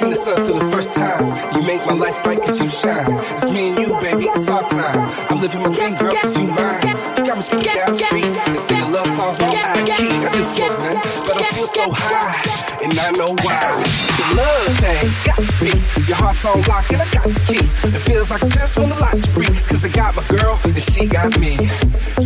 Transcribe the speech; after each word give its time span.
seen 0.00 0.10
the 0.10 0.16
sun 0.16 0.36
for 0.46 0.58
the 0.58 0.70
first 0.70 0.94
time. 0.94 1.28
You 1.54 1.60
make 1.66 1.84
my 1.84 1.92
life 1.92 2.22
bright 2.22 2.40
cause 2.42 2.60
you 2.60 2.68
shine. 2.68 3.04
It's 3.36 3.50
me 3.50 3.68
and 3.68 3.78
you, 3.78 3.88
baby, 4.00 4.24
it's 4.32 4.48
our 4.48 4.64
time. 4.66 5.12
I'm 5.28 5.40
living 5.40 5.62
my 5.62 5.70
dream, 5.70 5.94
girl, 5.94 6.16
cause 6.16 6.38
you 6.38 6.46
mine. 6.46 6.96
You 7.18 7.24
got 7.28 7.36
me 7.36 7.42
skipping 7.42 7.68
down 7.68 7.92
the 7.92 7.94
street 7.94 8.24
and 8.24 8.58
singing 8.58 8.92
love 8.92 9.08
songs 9.08 9.40
out 9.40 9.52
of 9.52 9.60
key. 9.84 10.08
I 10.24 10.28
didn't 10.32 10.46
smoke 10.46 10.78
none, 10.80 10.96
but 11.28 11.36
I 11.36 11.50
feel 11.52 11.66
so 11.66 11.84
high, 11.92 12.40
and 12.82 12.98
I 12.98 13.10
know 13.12 13.34
why. 13.42 13.82
The 14.16 14.26
love 14.36 14.76
thing's 14.80 15.20
got 15.24 15.36
to 15.36 15.52
be. 15.60 15.72
Your 16.08 16.16
heart's 16.16 16.44
on 16.44 16.62
lock, 16.62 16.88
and 16.90 17.02
I 17.02 17.08
got 17.12 17.24
the 17.24 17.40
key. 17.46 17.64
It 17.88 18.00
feels 18.00 18.30
like 18.30 18.42
I 18.42 18.48
just 18.48 18.78
want 18.78 18.92
a 18.92 18.98
lot 18.98 19.12
to 19.12 19.30
breathe, 19.30 19.60
cause 19.68 19.84
I 19.84 19.88
got 19.88 20.16
my 20.16 20.24
girl, 20.28 20.58
and 20.64 20.82
she 20.82 21.06
got 21.06 21.38
me. 21.38 21.56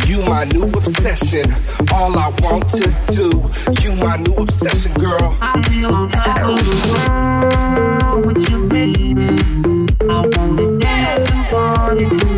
You 0.07 0.21
my 0.23 0.45
new 0.45 0.65
obsession, 0.71 1.51
all 1.93 2.17
I 2.17 2.29
want 2.41 2.69
to 2.79 2.87
do. 3.13 3.29
You 3.81 3.95
my 3.95 4.17
new 4.17 4.35
obsession, 4.35 4.93
girl. 4.95 5.37
I 5.41 5.61
feel 5.69 5.93
on 5.93 6.09
top 6.09 6.37
of 6.41 6.59
the 6.63 6.75
world 6.93 8.25
with 8.25 8.49
you, 8.49 8.67
baby. 8.67 9.41
I 10.09 10.27
wanna 10.37 10.79
dance 10.79 11.31
and 11.31 12.11
tonight. 12.11 12.34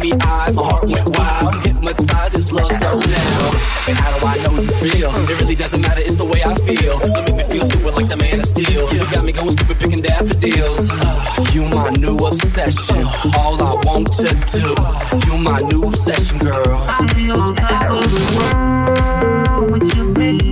Me 0.00 0.12
eyes, 0.24 0.56
my 0.56 0.64
heart 0.64 0.88
went 0.88 1.16
wild. 1.16 1.54
Hypnotized, 1.64 2.34
this 2.34 2.52
love 2.52 2.72
starts 2.72 3.06
now. 3.06 3.50
And 3.88 3.96
how 3.96 4.18
do 4.18 4.26
I 4.26 4.36
know 4.44 4.62
you 4.62 4.68
feel? 4.82 5.10
It 5.30 5.40
really 5.40 5.54
doesn't 5.54 5.80
matter, 5.80 6.00
it's 6.00 6.16
the 6.16 6.26
way 6.26 6.42
I 6.42 6.54
feel. 6.54 6.96
You 7.00 7.22
make 7.24 7.36
me 7.36 7.44
feel 7.44 7.64
super 7.64 7.90
like 7.90 8.08
the 8.08 8.16
man 8.16 8.40
of 8.40 8.46
steel. 8.46 8.92
You 8.92 9.00
got 9.12 9.24
me 9.24 9.32
going 9.32 9.52
stupid 9.52 9.78
picking 9.78 10.02
daffodils. 10.02 10.90
You 11.54 11.68
my 11.68 11.90
new 11.90 12.16
obsession. 12.18 13.04
All 13.36 13.60
I 13.60 13.72
want 13.84 14.12
to 14.20 14.28
do. 14.52 14.74
You 15.26 15.38
my 15.38 15.58
new 15.70 15.84
obsession, 15.84 16.38
girl. 16.38 16.84
I 16.88 17.06
feel 17.14 17.40
on 17.40 17.54
top 17.54 17.90
of 17.90 18.10
the 18.10 18.22
world 18.36 19.70
with 19.72 19.96
you, 19.96 20.12
baby. 20.14 20.49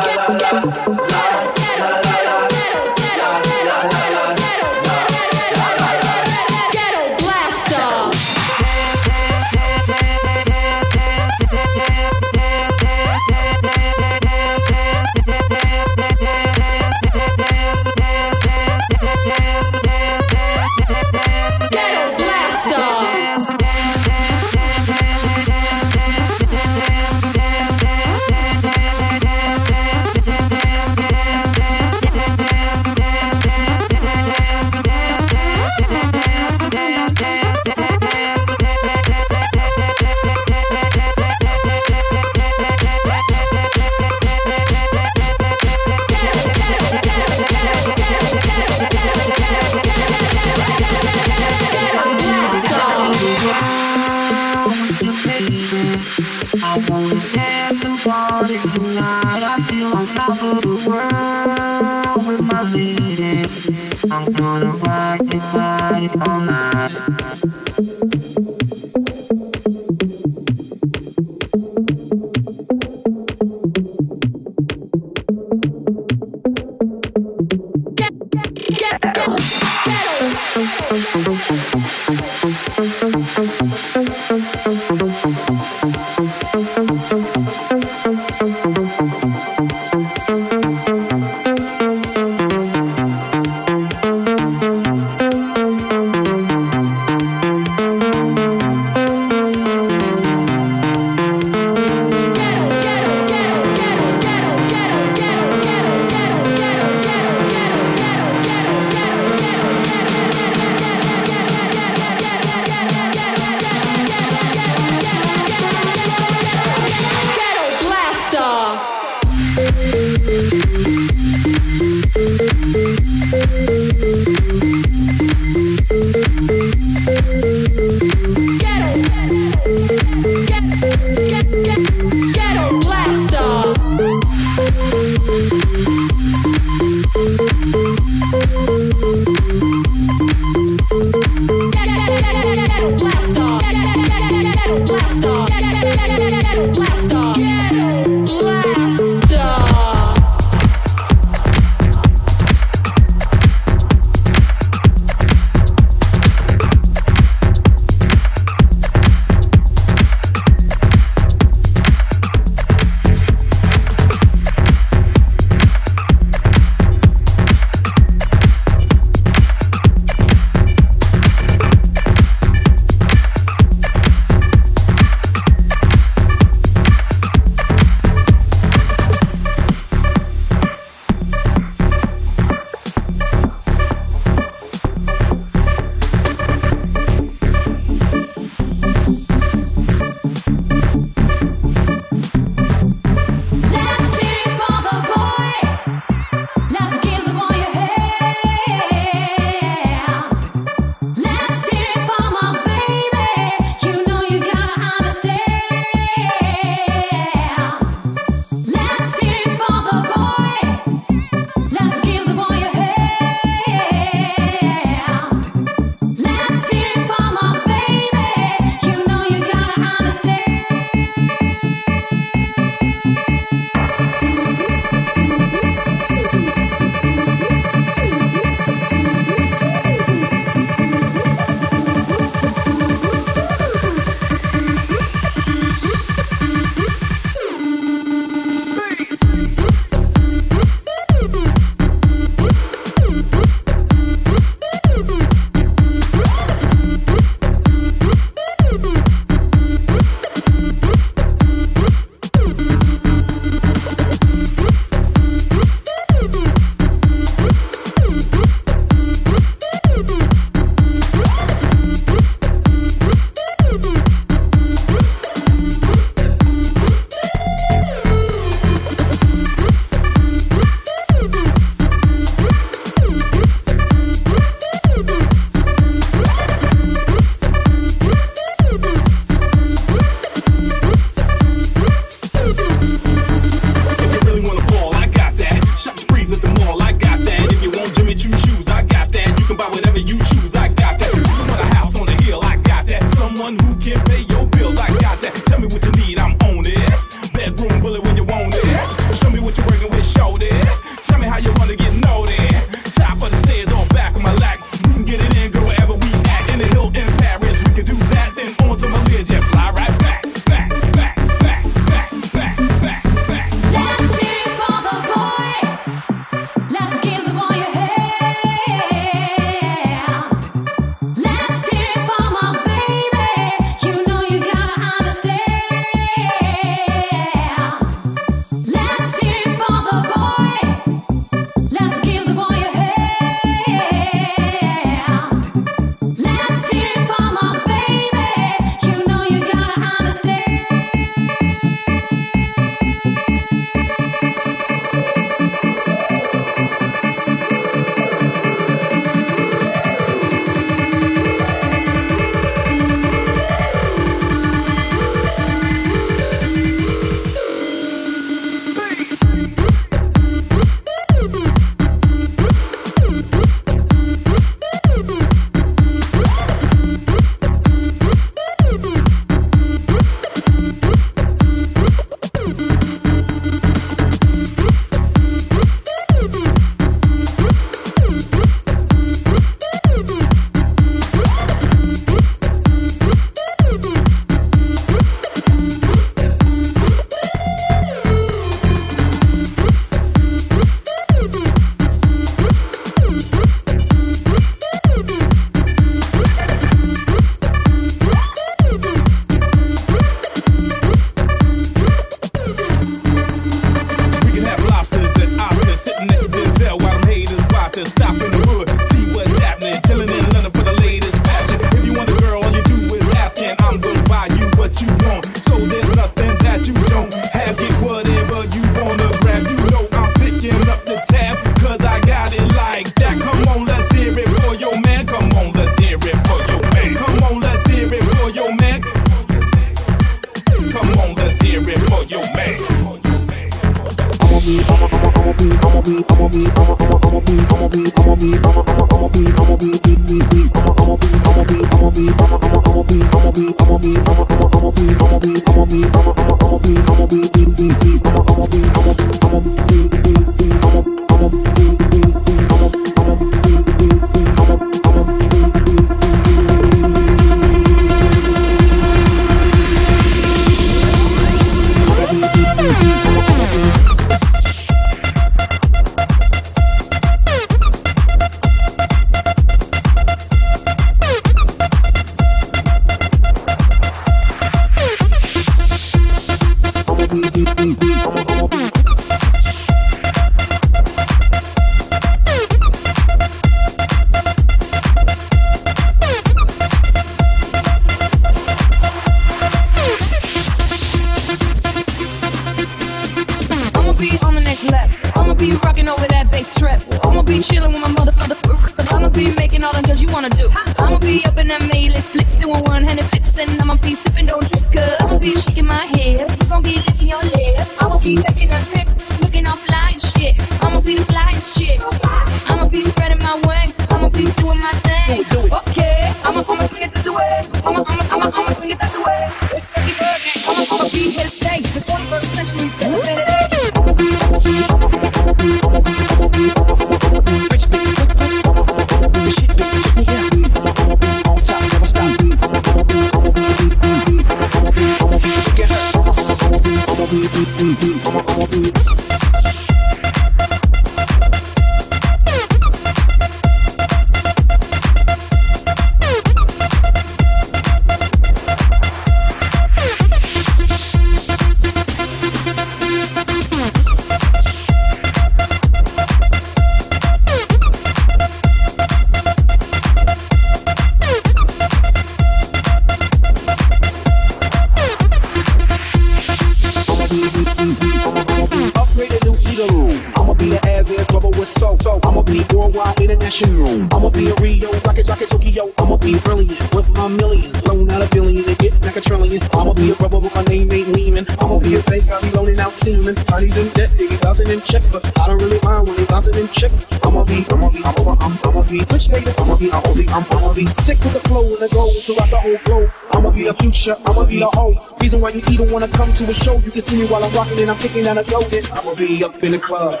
reason 595.18 595.20
why 595.20 595.30
you 595.30 595.42
even 595.52 595.70
wanna 595.72 595.88
come 595.88 596.12
to 596.14 596.24
a 596.24 596.34
show. 596.34 596.58
You 596.58 596.70
can 596.70 596.82
see 596.82 597.02
me 597.02 597.06
while 597.08 597.22
I'm 597.24 597.32
rocking 597.34 597.60
and 597.60 597.70
I'm 597.70 597.78
kicking 597.78 598.06
out 598.06 598.18
a 598.18 598.24
building. 598.28 598.64
I'ma 598.72 598.94
be 598.96 599.24
up 599.24 599.42
in 599.42 599.52
the 599.52 599.58
club, 599.58 600.00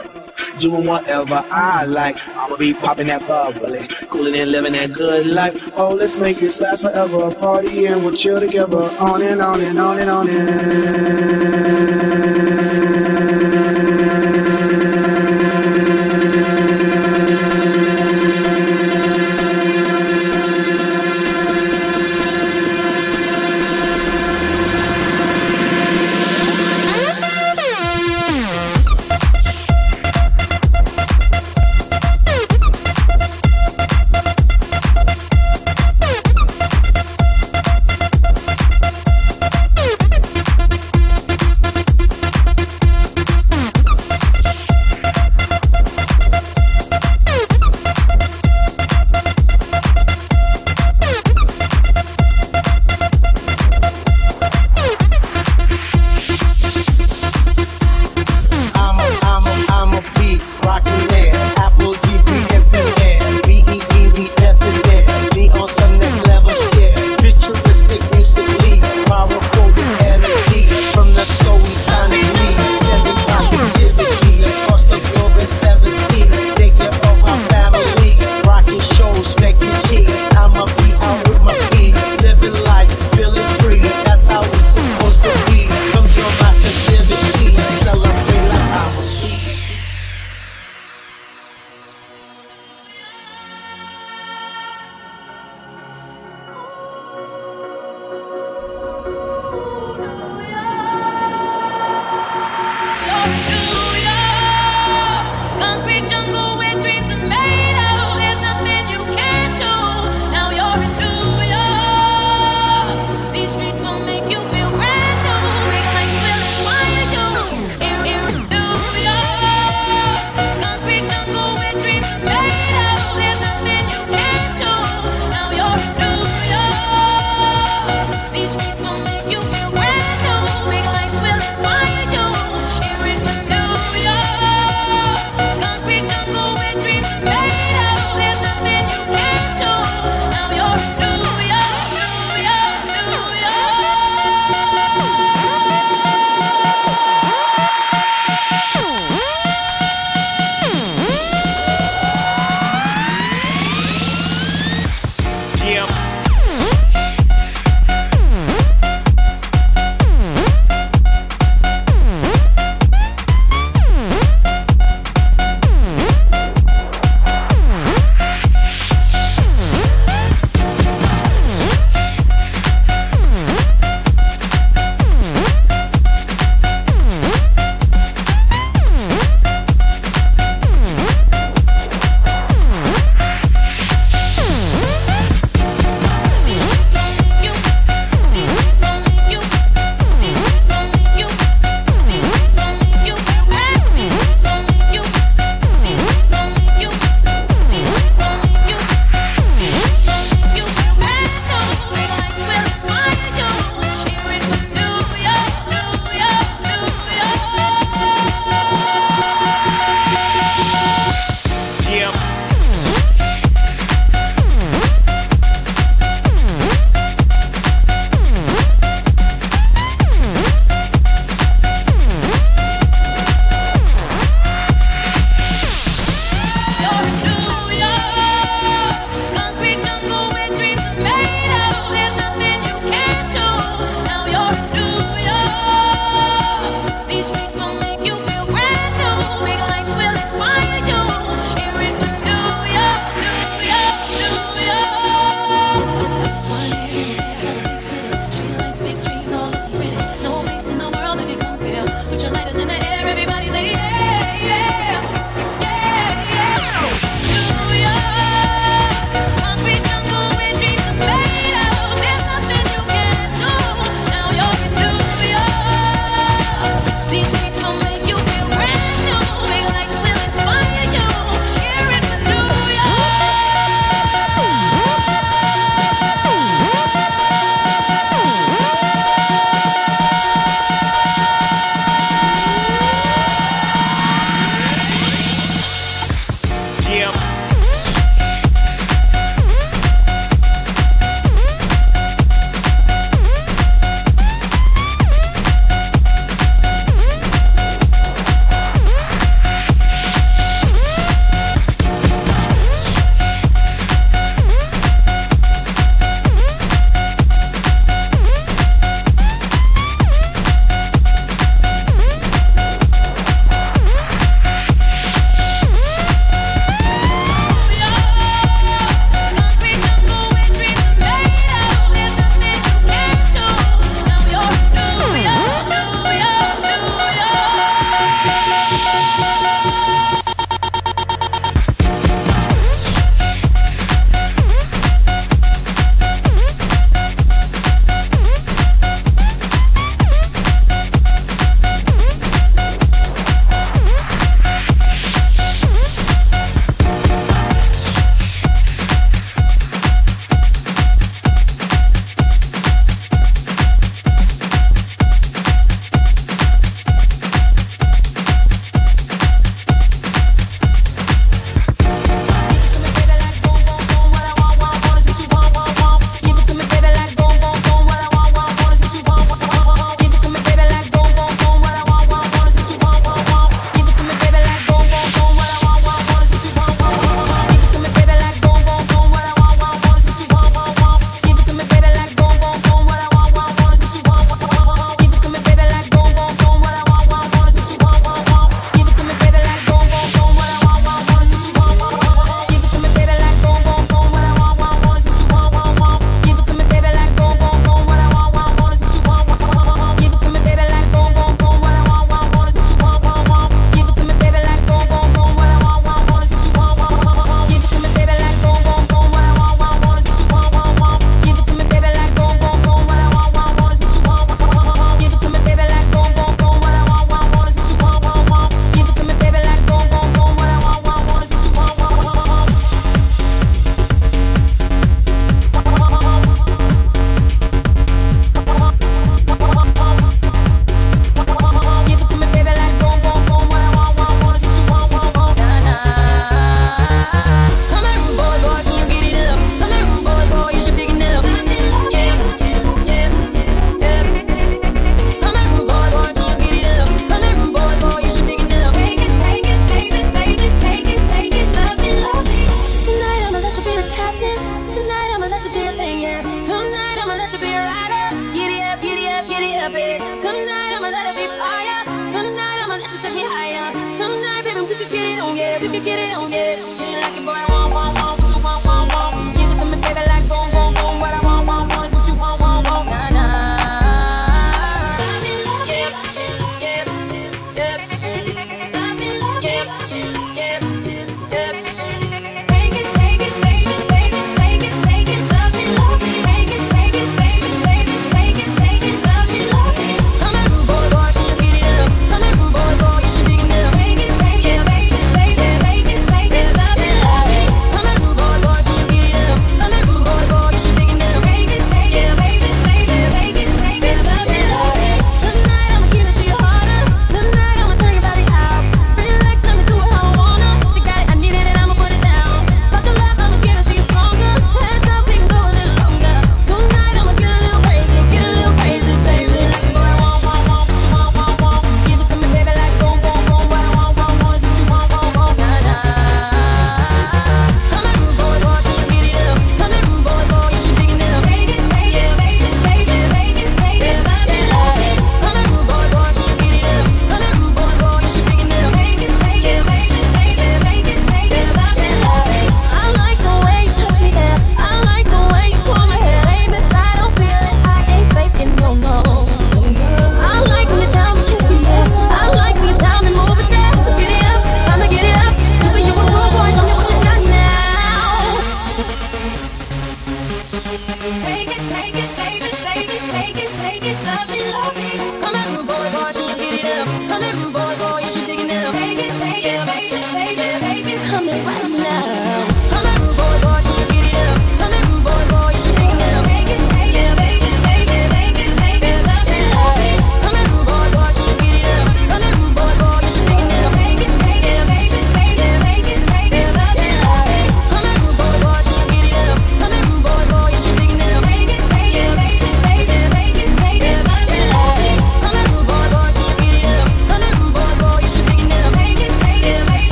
doing 0.58 0.86
whatever 0.86 1.44
I 1.50 1.84
like. 1.84 2.16
I'ma 2.36 2.56
be 2.56 2.74
popping 2.74 3.08
that 3.08 3.26
bubbly, 3.26 3.88
cooling 4.08 4.36
and 4.36 4.50
living 4.50 4.72
that 4.72 4.92
good 4.92 5.26
life. 5.26 5.70
Oh, 5.76 5.94
let's 5.94 6.18
make 6.18 6.38
this 6.38 6.60
last 6.60 6.82
forever. 6.82 7.34
Party 7.34 7.86
and 7.86 8.04
we'll 8.04 8.16
chill 8.16 8.40
together, 8.40 8.90
on 8.98 9.22
and 9.22 9.40
on 9.40 9.60
and 9.60 9.78
on 9.78 9.98
and 9.98 10.10
on 10.10 10.28
and. 10.28 11.97